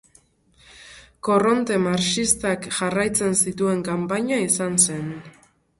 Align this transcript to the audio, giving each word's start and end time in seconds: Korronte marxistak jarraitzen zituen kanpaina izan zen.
Korronte 1.27 1.77
marxistak 1.85 2.67
jarraitzen 2.81 3.39
zituen 3.45 3.87
kanpaina 3.91 4.43
izan 4.49 4.85
zen. 4.89 5.11